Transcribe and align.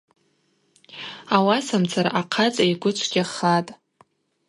Аусамацара 1.35 2.11
ахъацӏа 2.19 2.63
йгвы 2.71 2.91
чвгьахатӏ. 2.97 3.71